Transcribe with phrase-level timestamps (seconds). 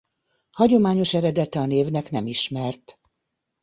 [0.51, 2.99] Hagyományos eredete a névnek nem ismert.